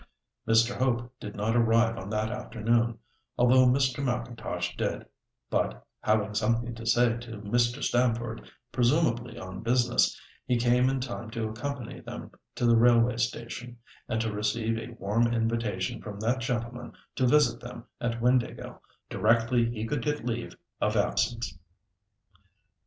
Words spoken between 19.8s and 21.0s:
could get leave of